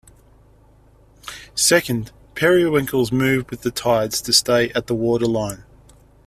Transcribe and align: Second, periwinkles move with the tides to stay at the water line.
Second, 1.53 2.11
periwinkles 2.33 3.11
move 3.11 3.47
with 3.51 3.61
the 3.61 3.69
tides 3.69 4.19
to 4.23 4.33
stay 4.33 4.71
at 4.71 4.87
the 4.87 4.95
water 4.95 5.27
line. 5.27 5.63